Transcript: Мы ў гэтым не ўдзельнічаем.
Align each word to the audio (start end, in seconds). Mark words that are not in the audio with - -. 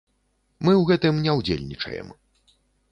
Мы 0.67 0.71
ў 0.79 0.83
гэтым 0.93 1.21
не 1.29 1.37
ўдзельнічаем. 1.43 2.13